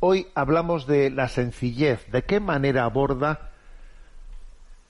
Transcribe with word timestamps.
Hoy 0.00 0.28
hablamos 0.36 0.86
de 0.86 1.10
la 1.10 1.28
sencillez, 1.28 2.06
de 2.12 2.22
qué 2.22 2.38
manera 2.38 2.84
aborda 2.84 3.50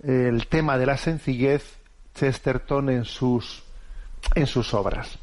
el 0.03 0.47
tema 0.49 0.77
de 0.77 0.85
la 0.85 0.99
sencillez 0.99 1.79
Chesterton 2.15 2.91
en 2.91 3.05
sus 3.05 3.65
en 4.35 4.47
sus 4.47 4.75
obras. 4.75 5.19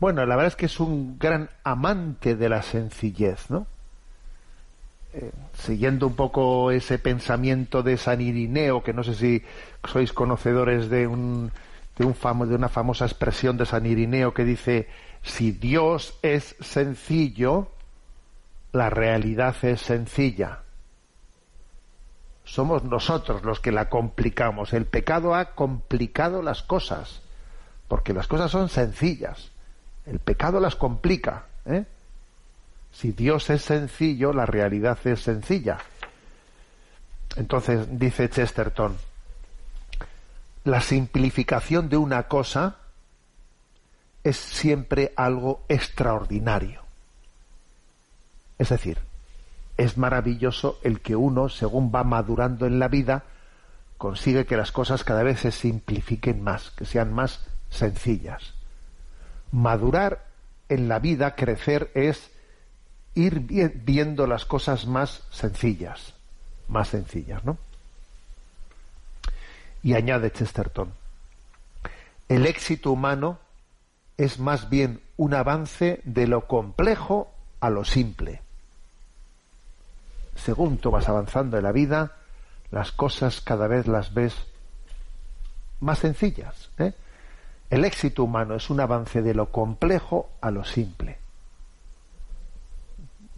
Bueno, 0.00 0.26
la 0.26 0.34
verdad 0.34 0.48
es 0.48 0.56
que 0.56 0.66
es 0.66 0.80
un 0.80 1.18
gran 1.18 1.50
amante 1.62 2.34
de 2.34 2.48
la 2.48 2.62
sencillez, 2.62 3.48
¿no? 3.48 3.66
Eh, 5.14 5.30
siguiendo 5.54 6.08
un 6.08 6.16
poco 6.16 6.70
ese 6.70 6.98
pensamiento 6.98 7.82
de 7.82 7.96
San 7.96 8.20
Irineo, 8.20 8.82
que 8.82 8.92
no 8.92 9.04
sé 9.04 9.14
si 9.14 9.42
sois 9.84 10.12
conocedores 10.12 10.90
de 10.90 11.06
un 11.06 11.52
de, 11.96 12.04
un 12.04 12.14
famo, 12.14 12.44
de 12.44 12.56
una 12.56 12.68
famosa 12.68 13.06
expresión 13.06 13.56
de 13.56 13.66
San 13.66 13.86
Irineo 13.86 14.34
que 14.34 14.44
dice 14.44 14.88
si 15.22 15.52
Dios 15.52 16.18
es 16.22 16.56
sencillo, 16.60 17.70
la 18.76 18.90
realidad 18.90 19.56
es 19.62 19.80
sencilla. 19.80 20.60
Somos 22.44 22.84
nosotros 22.84 23.42
los 23.42 23.58
que 23.58 23.72
la 23.72 23.88
complicamos. 23.88 24.72
El 24.72 24.86
pecado 24.86 25.34
ha 25.34 25.54
complicado 25.54 26.42
las 26.42 26.62
cosas, 26.62 27.22
porque 27.88 28.12
las 28.12 28.28
cosas 28.28 28.50
son 28.50 28.68
sencillas. 28.68 29.50
El 30.04 30.20
pecado 30.20 30.60
las 30.60 30.76
complica. 30.76 31.46
¿eh? 31.64 31.84
Si 32.92 33.12
Dios 33.12 33.50
es 33.50 33.62
sencillo, 33.62 34.32
la 34.32 34.46
realidad 34.46 34.98
es 35.04 35.20
sencilla. 35.20 35.78
Entonces, 37.36 37.86
dice 37.98 38.30
Chesterton, 38.30 38.96
la 40.64 40.80
simplificación 40.80 41.88
de 41.88 41.96
una 41.96 42.28
cosa 42.28 42.76
es 44.22 44.36
siempre 44.36 45.12
algo 45.16 45.64
extraordinario. 45.68 46.85
Es 48.58 48.70
decir, 48.70 48.98
es 49.76 49.98
maravilloso 49.98 50.78
el 50.82 51.00
que 51.00 51.16
uno, 51.16 51.48
según 51.48 51.92
va 51.94 52.04
madurando 52.04 52.66
en 52.66 52.78
la 52.78 52.88
vida, 52.88 53.24
consigue 53.98 54.46
que 54.46 54.56
las 54.56 54.72
cosas 54.72 55.04
cada 55.04 55.22
vez 55.22 55.40
se 55.40 55.52
simplifiquen 55.52 56.42
más, 56.42 56.70
que 56.70 56.86
sean 56.86 57.12
más 57.12 57.46
sencillas. 57.70 58.54
Madurar 59.52 60.24
en 60.68 60.88
la 60.88 60.98
vida, 60.98 61.34
crecer, 61.34 61.90
es 61.94 62.30
ir 63.14 63.40
viendo 63.40 64.26
las 64.26 64.44
cosas 64.44 64.86
más 64.86 65.22
sencillas, 65.30 66.14
más 66.68 66.88
sencillas, 66.88 67.44
¿no? 67.44 67.58
Y 69.82 69.94
añade 69.94 70.32
Chesterton, 70.32 70.92
el 72.28 72.46
éxito 72.46 72.90
humano 72.90 73.38
es 74.16 74.38
más 74.38 74.68
bien 74.68 75.00
un 75.16 75.34
avance 75.34 76.00
de 76.04 76.26
lo 76.26 76.46
complejo 76.46 77.30
a 77.60 77.70
lo 77.70 77.84
simple 77.84 78.42
según 80.36 80.78
tú 80.78 80.90
vas 80.90 81.08
avanzando 81.08 81.56
en 81.56 81.64
la 81.64 81.72
vida, 81.72 82.12
las 82.70 82.92
cosas 82.92 83.40
cada 83.40 83.66
vez 83.66 83.86
las 83.86 84.14
ves 84.14 84.34
más 85.80 85.98
sencillas. 85.98 86.70
¿eh? 86.78 86.92
El 87.70 87.84
éxito 87.84 88.24
humano 88.24 88.54
es 88.54 88.70
un 88.70 88.80
avance 88.80 89.22
de 89.22 89.34
lo 89.34 89.50
complejo 89.50 90.30
a 90.40 90.50
lo 90.50 90.64
simple. 90.64 91.18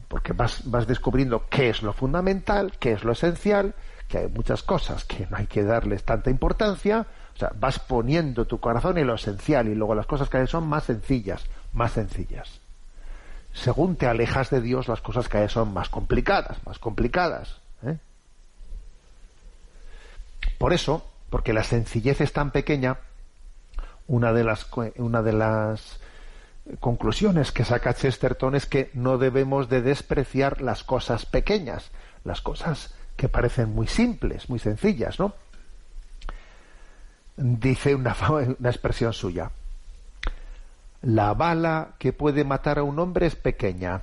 Porque 0.09 0.33
vas, 0.33 0.63
vas 0.71 0.87
descubriendo 0.87 1.47
qué 1.51 1.69
es 1.69 1.83
lo 1.83 1.93
fundamental, 1.93 2.73
qué 2.79 2.93
es 2.93 3.05
lo 3.05 3.13
esencial, 3.13 3.75
que 4.09 4.19
hay 4.19 4.29
muchas 4.29 4.63
cosas 4.63 5.05
que 5.05 5.27
no 5.27 5.37
hay 5.37 5.47
que 5.47 5.63
darles 5.63 6.05
tanta 6.05 6.31
importancia. 6.31 7.07
O 7.35 7.39
sea, 7.39 7.53
vas 7.59 7.79
poniendo 7.79 8.47
tu 8.47 8.59
corazón 8.59 8.99
en 8.99 9.07
lo 9.07 9.15
esencial 9.15 9.69
y 9.69 9.75
luego 9.75 9.95
las 9.95 10.07
cosas 10.07 10.31
que 10.31 10.39
hay 10.39 10.47
son 10.47 10.67
más 10.67 10.85
sencillas, 10.85 11.45
más 11.73 11.93
sencillas 11.93 12.61
según 13.53 13.97
te 13.97 14.07
alejas 14.07 14.51
de 14.51 14.61
Dios, 14.61 14.89
las 14.89 15.01
cosas 15.01 15.29
que 15.29 15.39
hay 15.39 15.49
son 15.49 15.73
más 15.73 15.89
complicadas, 15.89 16.59
más 16.67 16.79
complicadas. 16.79 17.61
¿eh? 17.83 17.99
Por 20.59 20.73
eso, 20.73 21.09
porque 21.31 21.53
la 21.53 21.65
sencillez 21.65 22.21
es 22.21 22.33
tan 22.33 22.51
pequeña, 22.51 22.99
una 24.07 24.33
de 24.33 24.45
las, 24.45 24.67
una 24.97 25.23
de 25.23 25.33
las 25.33 26.01
conclusiones 26.81 27.53
que 27.53 27.65
saca 27.65 27.95
Chesterton 27.95 28.55
es 28.55 28.67
que 28.67 28.91
no 28.95 29.19
debemos 29.19 29.69
de 29.69 29.83
despreciar 29.83 30.61
las 30.61 30.85
cosas 30.85 31.27
pequeñas, 31.27 31.91
las 32.25 32.41
cosas 32.41 32.95
que 33.17 33.29
parecen 33.29 33.75
muy 33.75 33.87
simples, 33.87 34.49
muy 34.49 34.59
sencillas, 34.59 35.19
¿no? 35.19 35.35
Dice 37.37 37.95
una, 37.95 38.17
una 38.59 38.71
expresión 38.71 39.13
suya. 39.13 39.51
La 41.03 41.33
bala 41.35 41.95
que 41.99 42.13
puede 42.13 42.45
matar 42.45 42.79
a 42.79 42.83
un 42.83 42.99
hombre 42.99 43.27
es 43.27 43.37
pequeña. 43.37 44.03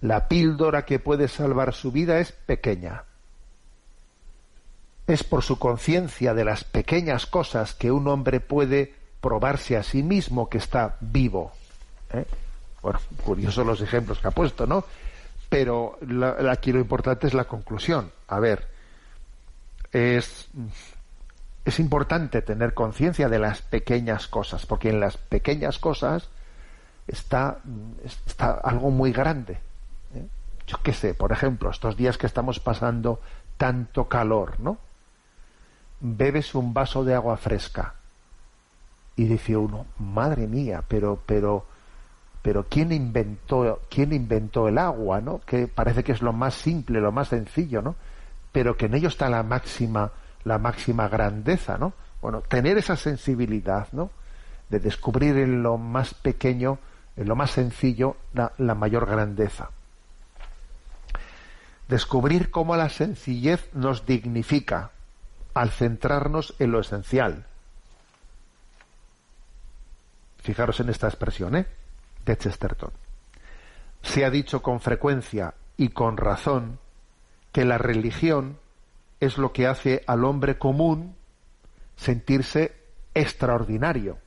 La 0.00 0.28
píldora 0.28 0.84
que 0.84 0.98
puede 0.98 1.28
salvar 1.28 1.74
su 1.74 1.92
vida 1.92 2.18
es 2.18 2.32
pequeña. 2.32 3.04
Es 5.06 5.24
por 5.24 5.42
su 5.42 5.58
conciencia 5.58 6.34
de 6.34 6.44
las 6.44 6.64
pequeñas 6.64 7.26
cosas 7.26 7.74
que 7.74 7.90
un 7.90 8.08
hombre 8.08 8.40
puede 8.40 8.94
probarse 9.20 9.76
a 9.76 9.82
sí 9.82 10.02
mismo 10.02 10.48
que 10.48 10.58
está 10.58 10.96
vivo. 11.00 11.52
¿eh? 12.12 12.24
Bueno, 12.82 12.98
curiosos 13.24 13.66
los 13.66 13.80
ejemplos 13.80 14.18
que 14.18 14.28
ha 14.28 14.32
puesto, 14.32 14.66
¿no? 14.66 14.84
Pero 15.48 15.98
aquí 16.48 16.72
lo 16.72 16.78
importante 16.78 17.26
es 17.26 17.34
la 17.34 17.44
conclusión. 17.44 18.10
A 18.28 18.38
ver, 18.38 18.66
es 19.92 20.46
es 21.64 21.78
importante 21.78 22.42
tener 22.42 22.74
conciencia 22.74 23.28
de 23.28 23.38
las 23.38 23.62
pequeñas 23.62 24.28
cosas, 24.28 24.66
porque 24.66 24.90
en 24.90 25.00
las 25.00 25.16
pequeñas 25.16 25.78
cosas 25.78 26.28
está, 27.06 27.58
está 28.26 28.52
algo 28.52 28.90
muy 28.90 29.12
grande. 29.12 29.58
¿eh? 30.14 30.26
Yo 30.66 30.78
qué 30.82 30.92
sé, 30.92 31.14
por 31.14 31.32
ejemplo, 31.32 31.70
estos 31.70 31.96
días 31.96 32.16
que 32.16 32.26
estamos 32.26 32.60
pasando 32.60 33.20
tanto 33.56 34.08
calor, 34.08 34.58
¿no? 34.60 34.78
Bebes 36.00 36.54
un 36.54 36.72
vaso 36.72 37.04
de 37.04 37.14
agua 37.14 37.36
fresca 37.36 37.94
y 39.16 39.24
dice 39.24 39.54
uno, 39.54 39.84
madre 39.98 40.46
mía, 40.46 40.82
pero, 40.88 41.18
pero, 41.26 41.66
pero 42.40 42.64
quién 42.70 42.90
inventó, 42.90 43.82
quién 43.90 44.14
inventó 44.14 44.66
el 44.66 44.78
agua, 44.78 45.20
¿no? 45.20 45.42
Que 45.44 45.68
parece 45.68 46.02
que 46.02 46.12
es 46.12 46.22
lo 46.22 46.32
más 46.32 46.54
simple, 46.54 47.00
lo 47.00 47.12
más 47.12 47.28
sencillo, 47.28 47.82
¿no? 47.82 47.96
Pero 48.50 48.78
que 48.78 48.86
en 48.86 48.94
ello 48.94 49.08
está 49.08 49.28
la 49.28 49.42
máxima 49.42 50.10
la 50.44 50.58
máxima 50.58 51.08
grandeza, 51.08 51.78
¿no? 51.78 51.92
Bueno, 52.20 52.42
tener 52.42 52.78
esa 52.78 52.96
sensibilidad, 52.96 53.88
¿no? 53.92 54.10
De 54.68 54.78
descubrir 54.78 55.36
en 55.38 55.62
lo 55.62 55.78
más 55.78 56.14
pequeño, 56.14 56.78
en 57.16 57.28
lo 57.28 57.36
más 57.36 57.50
sencillo, 57.52 58.16
la, 58.34 58.74
mayor 58.74 59.06
grandeza. 59.06 59.70
Descubrir 61.88 62.50
cómo 62.50 62.76
la 62.76 62.88
sencillez 62.88 63.68
nos 63.74 64.06
dignifica 64.06 64.90
al 65.54 65.70
centrarnos 65.70 66.54
en 66.58 66.70
lo 66.70 66.80
esencial. 66.80 67.46
Fijaros 70.38 70.78
en 70.80 70.88
esta 70.88 71.08
expresión, 71.08 71.56
¿eh? 71.56 71.66
De 72.24 72.36
Chesterton. 72.36 72.92
Se 74.02 74.24
ha 74.24 74.30
dicho 74.30 74.62
con 74.62 74.80
frecuencia 74.80 75.54
y 75.76 75.88
con 75.88 76.16
razón 76.16 76.78
que 77.52 77.64
la 77.64 77.78
religión 77.78 78.59
es 79.20 79.38
lo 79.38 79.52
que 79.52 79.66
hace 79.66 80.02
al 80.06 80.24
hombre 80.24 80.58
común 80.58 81.14
sentirse 81.96 82.74
extraordinario 83.14 84.18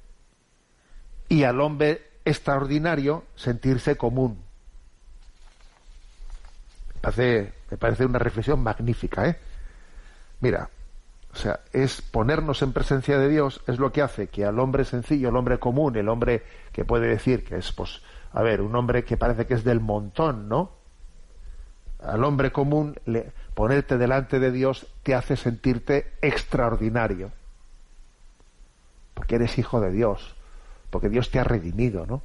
y 1.28 1.44
al 1.44 1.60
hombre 1.62 2.02
extraordinario 2.26 3.26
sentirse 3.36 3.98
común. 3.98 4.44
Me 6.94 7.02
parece, 7.02 7.54
me 7.72 7.78
parece 7.78 8.06
una 8.06 8.20
reflexión 8.20 8.62
magnífica, 8.62 9.28
¿eh? 9.28 9.38
Mira, 10.40 10.70
o 11.34 11.36
sea, 11.36 11.62
es 11.72 12.02
ponernos 12.02 12.62
en 12.62 12.74
presencia 12.74 13.18
de 13.18 13.28
Dios, 13.28 13.62
es 13.68 13.80
lo 13.80 13.92
que 13.92 14.04
hace 14.04 14.28
que 14.28 14.46
al 14.46 14.60
hombre 14.60 14.86
sencillo, 14.86 15.30
el 15.30 15.36
hombre 15.36 15.58
común, 15.58 15.96
el 15.96 16.08
hombre 16.08 16.44
que 16.72 16.86
puede 16.86 17.08
decir 17.08 17.44
que 17.44 17.58
es, 17.58 17.72
pues, 17.72 18.02
a 18.32 18.44
ver, 18.44 18.62
un 18.62 18.76
hombre 18.76 19.04
que 19.04 19.18
parece 19.18 19.48
que 19.48 19.56
es 19.56 19.64
del 19.64 19.80
montón, 19.80 20.48
¿no? 20.48 20.72
Al 22.04 22.24
hombre 22.24 22.52
común 22.52 22.96
le, 23.06 23.32
ponerte 23.54 23.98
delante 23.98 24.40
de 24.40 24.52
Dios 24.52 24.88
te 25.04 25.16
hace 25.16 25.36
sentirte 25.36 26.12
extraordinario. 26.22 27.32
Porque 29.14 29.36
eres 29.36 29.58
hijo 29.58 29.80
de 29.80 29.92
Dios, 29.92 30.36
porque 30.90 31.10
Dios 31.10 31.30
te 31.30 31.40
ha 31.40 31.44
redimido, 31.44 32.06
¿no? 32.06 32.22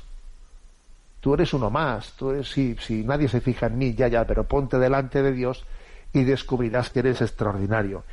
tú 1.21 1.35
eres 1.35 1.53
uno 1.53 1.71
más, 1.71 2.13
tú 2.13 2.31
eres, 2.31 2.49
si, 2.49 2.77
si 2.77 3.05
nadie 3.05 3.29
se 3.29 3.41
fija 3.41 3.67
en 3.67 3.79
mí, 3.79 3.95
ya, 3.95 4.09
ya, 4.09 4.25
pero 4.27 4.45
ponte 4.45 4.79
delante 4.79 5.23
de 5.23 5.33
Dios 5.33 5.65
y 6.13 6.25
descubrirás 6.25 6.91
que 6.91 7.01
eres 7.01 7.21
extraordinario. 7.21 8.05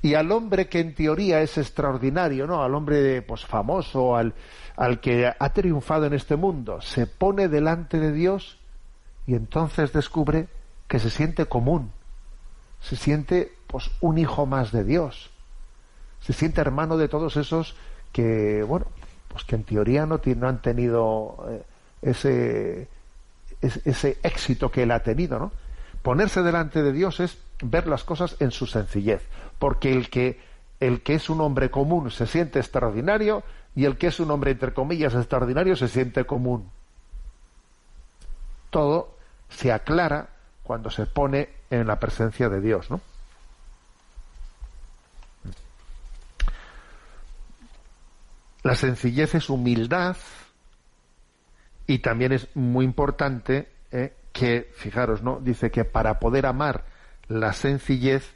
Y 0.00 0.14
al 0.14 0.32
hombre 0.32 0.68
que 0.68 0.80
en 0.80 0.94
teoría 0.94 1.42
es 1.42 1.58
extraordinario, 1.58 2.46
¿no? 2.46 2.62
Al 2.62 2.74
hombre 2.74 3.22
pues 3.22 3.44
famoso, 3.44 4.16
al, 4.16 4.34
al 4.76 5.00
que 5.00 5.32
ha 5.38 5.48
triunfado 5.50 6.06
en 6.06 6.14
este 6.14 6.34
mundo, 6.36 6.80
se 6.80 7.06
pone 7.06 7.48
delante 7.48 8.00
de 8.00 8.12
Dios 8.12 8.58
y 9.26 9.34
entonces 9.34 9.92
descubre 9.92 10.48
que 10.88 10.98
se 10.98 11.10
siente 11.10 11.46
común, 11.46 11.92
se 12.82 12.96
siente 12.96 13.52
pues 13.66 13.90
un 14.00 14.18
hijo 14.18 14.44
más 14.44 14.72
de 14.72 14.84
Dios, 14.84 15.30
se 16.20 16.32
siente 16.32 16.60
hermano 16.60 16.96
de 16.96 17.08
todos 17.08 17.36
esos 17.36 17.74
que, 18.12 18.62
bueno, 18.62 18.86
pues 19.28 19.44
que 19.44 19.56
en 19.56 19.64
teoría 19.64 20.04
no, 20.04 20.20
no 20.24 20.48
han 20.48 20.60
tenido 20.60 21.46
eh, 21.48 21.62
ese, 22.02 22.88
ese 23.60 24.18
éxito 24.22 24.70
que 24.70 24.82
él 24.82 24.90
ha 24.90 25.02
tenido, 25.02 25.38
¿no? 25.38 25.52
Ponerse 26.02 26.42
delante 26.42 26.82
de 26.82 26.92
Dios 26.92 27.20
es 27.20 27.38
ver 27.62 27.86
las 27.86 28.04
cosas 28.04 28.36
en 28.40 28.50
su 28.50 28.66
sencillez, 28.66 29.22
porque 29.58 29.92
el 29.92 30.10
que 30.10 30.52
el 30.80 31.02
que 31.02 31.14
es 31.14 31.30
un 31.30 31.40
hombre 31.40 31.70
común 31.70 32.10
se 32.10 32.26
siente 32.26 32.58
extraordinario 32.58 33.44
y 33.76 33.84
el 33.84 33.96
que 33.96 34.08
es 34.08 34.18
un 34.18 34.32
hombre 34.32 34.50
entre 34.50 34.74
comillas 34.74 35.14
extraordinario 35.14 35.76
se 35.76 35.86
siente 35.86 36.24
común. 36.24 36.68
Todo 38.70 39.16
se 39.48 39.70
aclara 39.70 40.30
cuando 40.64 40.90
se 40.90 41.06
pone 41.06 41.50
en 41.72 41.86
la 41.86 41.98
presencia 41.98 42.50
de 42.50 42.60
Dios, 42.60 42.90
¿no? 42.90 43.00
La 48.62 48.74
sencillez 48.74 49.34
es 49.34 49.48
humildad 49.48 50.16
y 51.86 51.98
también 51.98 52.32
es 52.32 52.48
muy 52.54 52.84
importante 52.84 53.68
eh, 53.90 54.14
que, 54.32 54.70
fijaros, 54.74 55.22
¿no? 55.22 55.40
Dice 55.40 55.70
que 55.70 55.84
para 55.84 56.20
poder 56.20 56.46
amar 56.46 56.84
la 57.26 57.54
sencillez 57.54 58.34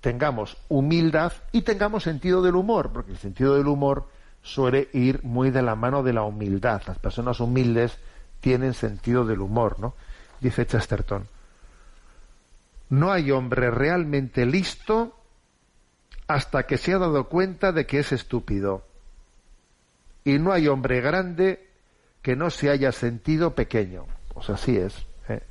tengamos 0.00 0.58
humildad 0.68 1.32
y 1.52 1.62
tengamos 1.62 2.02
sentido 2.02 2.42
del 2.42 2.56
humor, 2.56 2.90
porque 2.92 3.12
el 3.12 3.18
sentido 3.18 3.54
del 3.54 3.68
humor 3.68 4.08
suele 4.42 4.88
ir 4.92 5.22
muy 5.22 5.50
de 5.50 5.62
la 5.62 5.76
mano 5.76 6.02
de 6.02 6.12
la 6.12 6.24
humildad. 6.24 6.82
Las 6.86 6.98
personas 6.98 7.38
humildes 7.38 7.96
tienen 8.40 8.74
sentido 8.74 9.24
del 9.24 9.40
humor, 9.40 9.78
¿no? 9.78 9.94
Dice 10.40 10.66
Chesterton. 10.66 11.35
No 12.88 13.12
hay 13.12 13.30
hombre 13.30 13.70
realmente 13.70 14.46
listo 14.46 15.16
hasta 16.28 16.64
que 16.64 16.76
se 16.76 16.92
ha 16.92 16.98
dado 16.98 17.28
cuenta 17.28 17.72
de 17.72 17.86
que 17.86 18.00
es 18.00 18.12
estúpido. 18.12 18.84
Y 20.24 20.38
no 20.38 20.52
hay 20.52 20.68
hombre 20.68 21.00
grande 21.00 21.68
que 22.22 22.34
no 22.34 22.50
se 22.50 22.70
haya 22.70 22.92
sentido 22.92 23.54
pequeño. 23.54 24.06
Pues 24.34 24.50
así 24.50 24.76
es. 24.76 25.06
¿eh? 25.28 25.42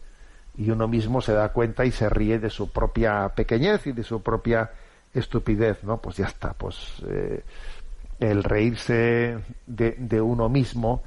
Y 0.58 0.70
uno 0.70 0.88
mismo 0.88 1.22
se 1.22 1.34
da 1.34 1.54
cuenta 1.54 1.86
y 1.86 1.92
se 1.92 2.10
ríe 2.10 2.40
de 2.40 2.50
su 2.50 2.72
propia 2.72 3.30
pequeñez 3.30 3.88
y 3.88 3.94
de 3.94 4.04
su 4.04 4.22
propia 4.22 4.72
estupidez, 5.14 5.84
¿no? 5.84 6.02
Pues 6.02 6.18
ya 6.18 6.26
está. 6.26 6.54
Pues 6.54 7.02
eh, 7.08 7.44
el 8.20 8.44
reírse 8.44 9.40
de, 9.66 9.92
de, 9.98 10.22
uno 10.22 10.50
mismo, 10.50 11.04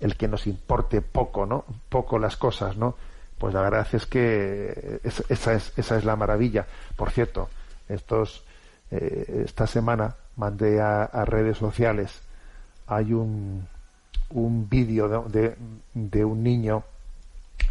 el 0.00 0.16
que 0.16 0.26
nos 0.28 0.46
importe 0.46 1.00
poco, 1.00 1.46
¿no? 1.46 1.64
Poco 1.88 2.18
las 2.18 2.36
cosas, 2.36 2.76
¿no? 2.76 2.96
Pues 3.42 3.54
la 3.54 3.62
verdad 3.62 3.84
es 3.92 4.06
que 4.06 5.00
esa, 5.02 5.54
es, 5.54 5.72
esa 5.76 5.96
es 5.96 6.04
la 6.04 6.14
maravilla. 6.14 6.64
Por 6.94 7.10
cierto, 7.10 7.48
estos, 7.88 8.44
eh, 8.88 9.42
esta 9.44 9.66
semana 9.66 10.14
mandé 10.36 10.80
a, 10.80 11.08
redes 11.24 11.58
sociales, 11.58 12.22
hay 12.86 13.12
un, 13.12 13.66
un 14.30 14.68
vídeo 14.68 15.28
de, 15.28 15.56
de, 15.92 16.24
un 16.24 16.44
niño 16.44 16.84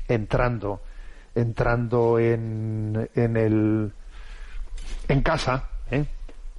entrando, 0.10 0.82
entrando 1.36 2.20
en, 2.20 3.10
en 3.16 3.38
el, 3.38 3.94
en 5.08 5.22
casa, 5.22 5.70
¿eh? 5.90 6.06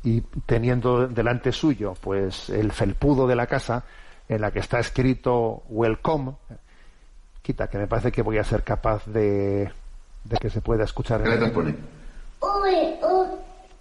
y 0.04 0.22
teniendo 0.46 1.06
delante 1.06 1.52
suyo 1.52 1.92
pues 2.00 2.48
el 2.48 2.72
felpudo 2.72 3.26
de 3.26 3.36
la 3.36 3.46
casa 3.46 3.84
en 4.26 4.40
la 4.40 4.52
que 4.52 4.60
está 4.60 4.80
escrito 4.80 5.64
welcome 5.68 6.32
quita 7.42 7.68
que 7.68 7.78
me 7.78 7.86
parece 7.86 8.12
que 8.12 8.22
voy 8.22 8.38
a 8.38 8.44
ser 8.44 8.62
capaz 8.62 9.04
de, 9.06 9.70
de 10.24 10.36
que 10.40 10.48
se 10.48 10.60
pueda 10.60 10.84
escuchar 10.84 11.22
¿Qué 11.22 11.28
letras 11.28 11.50
pone? 11.50 11.74
O, 12.38 12.62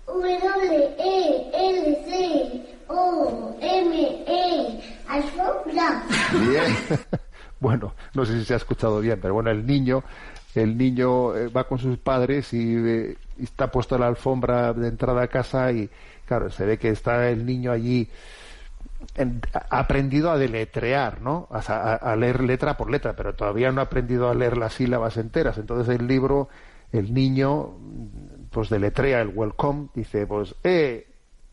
W, 0.07 0.95
E, 0.99 1.51
L, 1.53 2.05
C, 2.05 2.77
O, 2.87 3.55
M, 3.61 4.23
E, 4.27 4.81
alfombra. 5.07 6.03
Bien. 6.31 6.77
bueno, 7.59 7.93
no 8.13 8.25
sé 8.25 8.39
si 8.39 8.45
se 8.45 8.53
ha 8.53 8.57
escuchado 8.57 8.99
bien, 8.99 9.19
pero 9.21 9.35
bueno, 9.35 9.51
el 9.51 9.65
niño, 9.65 10.03
el 10.53 10.77
niño 10.77 11.35
eh, 11.35 11.47
va 11.47 11.63
con 11.67 11.79
sus 11.79 11.97
padres 11.97 12.53
y, 12.53 12.75
eh, 12.75 13.17
y 13.37 13.43
está 13.43 13.71
puesto 13.71 13.95
en 13.95 14.01
la 14.01 14.07
alfombra 14.07 14.73
de 14.73 14.87
entrada 14.89 15.23
a 15.23 15.27
casa 15.27 15.71
y, 15.71 15.89
claro, 16.25 16.49
se 16.51 16.65
ve 16.65 16.77
que 16.77 16.89
está 16.89 17.29
el 17.29 17.45
niño 17.45 17.71
allí 17.71 18.09
ha 19.53 19.79
aprendido 19.79 20.31
a 20.31 20.37
deletrear, 20.37 21.21
¿no? 21.21 21.47
A, 21.51 22.15
leer 22.15 22.41
letra 22.41 22.77
por 22.77 22.89
letra, 22.89 23.15
pero 23.15 23.33
todavía 23.35 23.71
no 23.71 23.81
ha 23.81 23.85
aprendido 23.85 24.29
a 24.29 24.35
leer 24.35 24.57
las 24.57 24.73
sílabas 24.73 25.17
enteras. 25.17 25.57
Entonces 25.57 25.93
el 25.99 26.07
libro, 26.07 26.49
el 26.91 27.13
niño, 27.13 27.77
pues 28.51 28.69
deletrea 28.69 29.21
el 29.21 29.29
welcome, 29.29 29.89
dice 29.93 30.25
pues 30.25 30.55
E, 30.63 31.07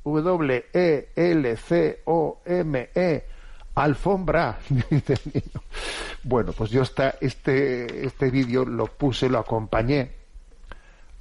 W, 0.04 0.64
E, 0.72 1.08
L, 1.14 1.56
C, 1.56 2.02
O, 2.04 2.40
M, 2.44 2.90
E, 2.94 3.26
alfombra, 3.74 4.58
dice 4.90 5.14
el 5.14 5.32
niño. 5.34 5.62
Bueno, 6.22 6.52
pues 6.52 6.70
yo 6.70 6.82
está, 6.82 7.16
este, 7.20 8.06
este 8.06 8.30
vídeo 8.30 8.64
lo 8.64 8.86
puse, 8.86 9.28
lo 9.28 9.38
acompañé, 9.38 10.12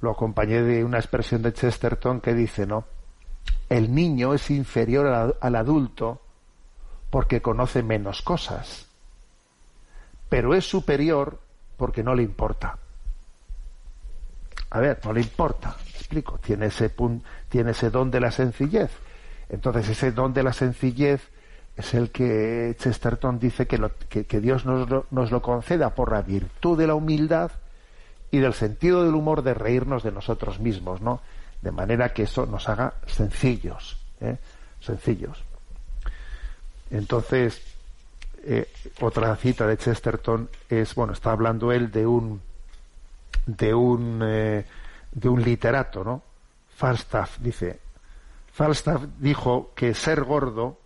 lo 0.00 0.10
acompañé 0.10 0.62
de 0.62 0.84
una 0.84 0.98
expresión 0.98 1.42
de 1.42 1.52
Chesterton 1.52 2.20
que 2.20 2.34
dice, 2.34 2.66
¿no? 2.66 2.84
El 3.68 3.94
niño 3.94 4.34
es 4.34 4.50
inferior 4.50 5.34
al, 5.40 5.56
adulto 5.56 6.20
porque 7.10 7.42
conoce 7.42 7.82
menos 7.82 8.22
cosas, 8.22 8.86
pero 10.28 10.54
es 10.54 10.68
superior 10.68 11.38
porque 11.76 12.02
no 12.02 12.14
le 12.14 12.22
importa. 12.22 12.78
A 14.70 14.80
ver, 14.80 15.00
no 15.04 15.12
le 15.12 15.20
importa, 15.20 15.76
explico, 15.94 16.38
tiene 16.38 16.66
ese, 16.66 16.92
tiene 17.48 17.70
ese 17.70 17.90
don 17.90 18.10
de 18.10 18.20
la 18.20 18.30
sencillez. 18.30 18.90
Entonces 19.48 19.88
ese 19.88 20.12
don 20.12 20.34
de 20.34 20.42
la 20.42 20.52
sencillez 20.52 21.22
es 21.76 21.94
el 21.94 22.10
que 22.10 22.76
Chesterton 22.78 23.38
dice 23.38 23.66
que, 23.66 23.78
que, 24.08 24.40
Dios 24.40 24.66
nos 24.66 24.88
nos 25.10 25.30
lo 25.30 25.42
conceda 25.42 25.94
por 25.94 26.12
la 26.12 26.22
virtud 26.22 26.76
de 26.76 26.86
la 26.86 26.94
humildad 26.94 27.52
y 28.30 28.38
del 28.38 28.52
sentido 28.52 29.04
del 29.04 29.14
humor 29.14 29.42
de 29.42 29.54
reírnos 29.54 30.02
de 30.02 30.12
nosotros 30.12 30.60
mismos, 30.60 31.00
¿no? 31.00 31.20
De 31.60 31.72
manera 31.72 32.12
que 32.12 32.22
eso 32.22 32.46
nos 32.46 32.68
haga 32.68 32.94
sencillos, 33.06 33.98
¿eh? 34.20 34.36
sencillos. 34.80 35.42
Entonces, 36.90 37.60
eh, 38.44 38.70
otra 39.00 39.34
cita 39.36 39.66
de 39.66 39.76
Chesterton 39.76 40.48
es, 40.68 40.94
bueno, 40.94 41.12
está 41.12 41.32
hablando 41.32 41.72
él 41.72 41.90
de 41.90 42.06
un 42.06 42.40
de 43.46 43.74
un 43.74 44.20
eh, 44.22 44.64
de 45.12 45.28
un 45.28 45.42
literato, 45.42 46.04
¿no? 46.04 46.22
Falstaff 46.76 47.38
dice, 47.40 47.80
Falstaff 48.52 49.02
dijo 49.18 49.72
que 49.74 49.94
ser 49.94 50.22
gordo 50.22 50.78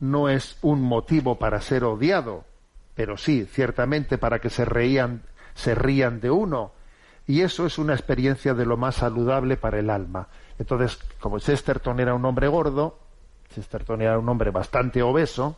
no 0.00 0.28
es 0.28 0.58
un 0.62 0.80
motivo 0.80 1.38
para 1.38 1.60
ser 1.60 1.82
odiado, 1.84 2.44
pero 2.94 3.16
sí, 3.16 3.46
ciertamente 3.50 4.16
para 4.16 4.38
que 4.38 4.50
se 4.50 4.64
reían 4.64 5.22
se 5.54 5.74
rían 5.74 6.20
de 6.20 6.30
uno 6.30 6.72
y 7.28 7.42
eso 7.42 7.66
es 7.66 7.78
una 7.78 7.92
experiencia 7.92 8.54
de 8.54 8.64
lo 8.64 8.78
más 8.78 8.96
saludable 8.96 9.58
para 9.58 9.78
el 9.78 9.90
alma. 9.90 10.28
Entonces, 10.58 10.98
como 11.20 11.38
Chesterton 11.38 12.00
era 12.00 12.14
un 12.14 12.24
hombre 12.24 12.48
gordo, 12.48 12.98
Chesterton 13.54 14.00
era 14.00 14.18
un 14.18 14.28
hombre 14.30 14.50
bastante 14.50 15.02
obeso, 15.02 15.56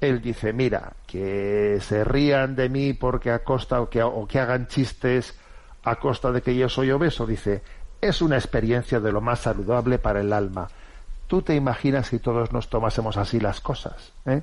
él 0.00 0.22
dice, 0.22 0.52
mira, 0.52 0.92
que 1.04 1.78
se 1.80 2.04
rían 2.04 2.54
de 2.54 2.68
mí 2.68 2.92
porque 2.92 3.32
a 3.32 3.42
costa 3.42 3.80
o 3.80 3.90
que, 3.90 4.00
o 4.02 4.24
que 4.28 4.38
hagan 4.38 4.68
chistes 4.68 5.36
a 5.82 5.96
costa 5.96 6.30
de 6.30 6.42
que 6.42 6.56
yo 6.56 6.68
soy 6.68 6.92
obeso, 6.92 7.26
dice, 7.26 7.60
es 8.00 8.22
una 8.22 8.36
experiencia 8.36 9.00
de 9.00 9.10
lo 9.10 9.20
más 9.20 9.40
saludable 9.40 9.98
para 9.98 10.20
el 10.20 10.32
alma. 10.32 10.68
¿Tú 11.26 11.42
te 11.42 11.56
imaginas 11.56 12.06
si 12.06 12.20
todos 12.20 12.52
nos 12.52 12.68
tomásemos 12.68 13.16
así 13.16 13.40
las 13.40 13.60
cosas? 13.60 14.12
¿eh? 14.26 14.42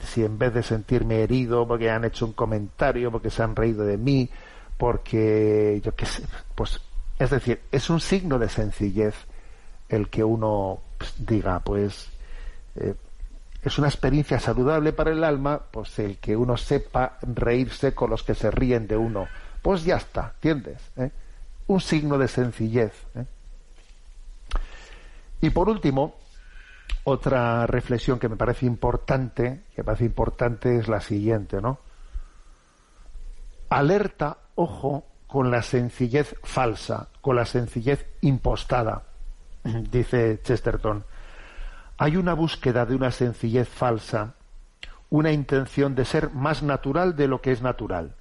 si 0.00 0.24
en 0.24 0.36
vez 0.36 0.52
de 0.52 0.62
sentirme 0.64 1.22
herido 1.22 1.66
porque 1.66 1.88
han 1.88 2.04
hecho 2.04 2.26
un 2.26 2.32
comentario, 2.32 3.12
porque 3.12 3.30
se 3.30 3.44
han 3.44 3.54
reído 3.54 3.84
de 3.84 3.96
mí, 3.96 4.28
porque 4.78 5.80
yo 5.84 5.94
qué 5.94 6.06
sé, 6.06 6.22
pues 6.54 6.80
es 7.18 7.30
decir, 7.30 7.60
es 7.72 7.90
un 7.90 8.00
signo 8.00 8.38
de 8.38 8.48
sencillez 8.48 9.14
el 9.88 10.08
que 10.08 10.24
uno 10.24 10.80
pues, 10.96 11.14
diga, 11.18 11.60
pues 11.60 12.08
eh, 12.76 12.94
es 13.62 13.78
una 13.78 13.88
experiencia 13.88 14.38
saludable 14.38 14.92
para 14.92 15.10
el 15.10 15.24
alma, 15.24 15.60
pues 15.70 15.98
el 15.98 16.18
que 16.18 16.36
uno 16.36 16.56
sepa 16.56 17.18
reírse 17.22 17.92
con 17.94 18.10
los 18.10 18.22
que 18.22 18.34
se 18.34 18.50
ríen 18.50 18.86
de 18.86 18.96
uno, 18.96 19.26
pues 19.60 19.84
ya 19.84 19.96
está, 19.96 20.32
¿entiendes? 20.36 20.80
¿Eh? 20.96 21.10
Un 21.66 21.80
signo 21.80 22.16
de 22.16 22.28
sencillez. 22.28 22.92
¿eh? 23.16 23.24
Y 25.40 25.50
por 25.50 25.68
último, 25.68 26.14
Otra 27.04 27.66
reflexión 27.66 28.18
que 28.18 28.28
me 28.28 28.36
parece 28.36 28.66
importante, 28.66 29.62
que 29.74 29.80
me 29.82 29.84
parece 29.84 30.04
importante 30.04 30.76
es 30.78 30.88
la 30.88 31.00
siguiente, 31.00 31.60
¿no? 31.60 31.78
Alerta, 33.70 34.36
ojo, 34.58 35.06
con 35.28 35.52
la 35.52 35.62
sencillez 35.62 36.34
falsa, 36.42 37.08
con 37.20 37.36
la 37.36 37.44
sencillez 37.44 38.06
impostada, 38.22 39.04
dice 39.62 40.40
Chesterton. 40.42 41.04
Hay 41.96 42.16
una 42.16 42.34
búsqueda 42.34 42.84
de 42.84 42.96
una 42.96 43.12
sencillez 43.12 43.68
falsa, 43.68 44.34
una 45.10 45.30
intención 45.30 45.94
de 45.94 46.04
ser 46.04 46.30
más 46.30 46.64
natural 46.64 47.14
de 47.14 47.28
lo 47.28 47.40
que 47.40 47.52
es 47.52 47.62
natural. 47.62 48.16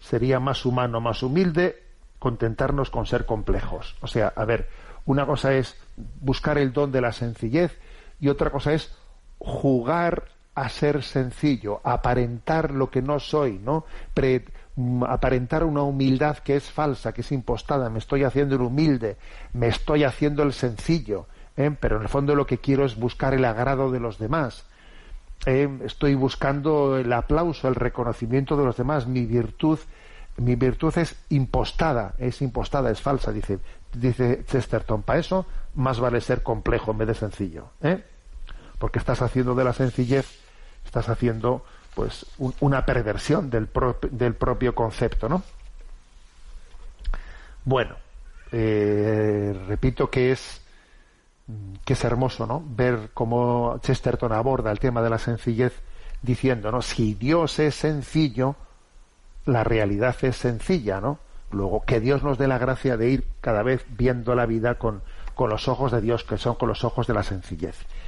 Sería 0.00 0.40
más 0.40 0.64
humano, 0.64 1.02
más 1.02 1.22
humilde, 1.22 1.82
contentarnos 2.18 2.88
con 2.88 3.04
ser 3.04 3.26
complejos. 3.26 3.94
O 4.00 4.06
sea, 4.06 4.32
a 4.34 4.44
ver, 4.46 4.70
una 5.04 5.26
cosa 5.26 5.52
es 5.52 5.76
buscar 6.20 6.56
el 6.56 6.72
don 6.72 6.92
de 6.92 7.02
la 7.02 7.12
sencillez 7.12 7.78
y 8.20 8.28
otra 8.28 8.50
cosa 8.50 8.72
es 8.72 8.96
jugar 9.38 10.28
a 10.54 10.68
ser 10.70 11.02
sencillo, 11.02 11.80
aparentar 11.84 12.72
lo 12.72 12.90
que 12.90 13.02
no 13.02 13.20
soy, 13.20 13.58
¿no? 13.58 13.84
Aparentar 15.06 15.64
una 15.64 15.82
humildad 15.82 16.38
que 16.38 16.56
es 16.56 16.70
falsa, 16.70 17.12
que 17.12 17.22
es 17.22 17.32
impostada, 17.32 17.90
me 17.90 17.98
estoy 17.98 18.24
haciendo 18.24 18.56
el 18.56 18.62
humilde, 18.62 19.16
me 19.52 19.68
estoy 19.68 20.04
haciendo 20.04 20.42
el 20.42 20.52
sencillo, 20.52 21.26
¿eh? 21.56 21.74
pero 21.78 21.96
en 21.96 22.02
el 22.02 22.08
fondo 22.08 22.34
lo 22.34 22.46
que 22.46 22.58
quiero 22.58 22.84
es 22.84 22.96
buscar 22.96 23.34
el 23.34 23.44
agrado 23.44 23.90
de 23.90 24.00
los 24.00 24.18
demás. 24.18 24.64
¿eh? 25.46 25.68
Estoy 25.84 26.14
buscando 26.14 26.96
el 26.96 27.12
aplauso, 27.12 27.68
el 27.68 27.74
reconocimiento 27.74 28.56
de 28.56 28.64
los 28.64 28.76
demás, 28.76 29.06
mi 29.06 29.26
virtud 29.26 29.78
mi 30.38 30.54
virtud 30.54 30.96
es 30.98 31.16
impostada, 31.30 32.14
es 32.18 32.42
impostada, 32.42 32.90
es 32.90 33.00
falsa, 33.00 33.32
dice, 33.32 33.58
dice 33.92 34.44
Chesterton. 34.46 35.02
Para 35.02 35.18
eso 35.18 35.46
más 35.74 35.98
vale 35.98 36.20
ser 36.20 36.44
complejo 36.44 36.92
en 36.92 36.98
vez 36.98 37.08
de 37.08 37.14
sencillo, 37.14 37.70
¿eh? 37.82 38.04
porque 38.78 39.00
estás 39.00 39.20
haciendo 39.20 39.56
de 39.56 39.64
la 39.64 39.72
sencillez, 39.72 40.26
estás 40.84 41.08
haciendo 41.08 41.64
pues 41.98 42.26
una 42.60 42.86
perversión 42.86 43.50
del, 43.50 43.68
del 44.12 44.34
propio 44.34 44.72
concepto, 44.72 45.28
¿no? 45.28 45.42
Bueno, 47.64 47.96
eh, 48.52 49.60
repito 49.66 50.08
que 50.08 50.30
es 50.30 50.60
que 51.84 51.94
es 51.94 52.04
hermoso, 52.04 52.46
¿no? 52.46 52.62
Ver 52.64 53.10
cómo 53.14 53.80
Chesterton 53.82 54.30
aborda 54.30 54.70
el 54.70 54.78
tema 54.78 55.02
de 55.02 55.10
la 55.10 55.18
sencillez 55.18 55.72
diciendo, 56.22 56.70
¿no? 56.70 56.82
Si 56.82 57.14
Dios 57.14 57.58
es 57.58 57.74
sencillo, 57.74 58.54
la 59.44 59.64
realidad 59.64 60.14
es 60.22 60.36
sencilla, 60.36 61.00
¿no? 61.00 61.18
Luego, 61.50 61.82
que 61.84 61.98
Dios 61.98 62.22
nos 62.22 62.38
dé 62.38 62.46
la 62.46 62.58
gracia 62.58 62.96
de 62.96 63.10
ir 63.10 63.24
cada 63.40 63.64
vez 63.64 63.84
viendo 63.88 64.36
la 64.36 64.46
vida 64.46 64.76
con, 64.76 65.02
con 65.34 65.50
los 65.50 65.66
ojos 65.66 65.90
de 65.90 66.00
Dios, 66.00 66.22
que 66.22 66.38
son 66.38 66.54
con 66.54 66.68
los 66.68 66.84
ojos 66.84 67.08
de 67.08 67.14
la 67.14 67.24
sencillez. 67.24 67.74